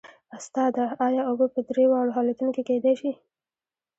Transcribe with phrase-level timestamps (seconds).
[0.37, 3.11] استاده ایا اوبه په درې واړو حالتونو کې کیدای شي